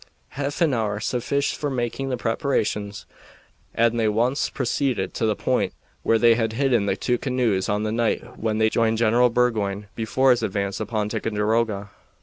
[0.29, 3.05] Half an hour sufficed for making the preparations,
[3.75, 7.69] and they at once proceeded to the point where they had hidden the two canoes
[7.69, 11.91] on the night when they joined General Burgoyne before his advance upon Ticonderoga.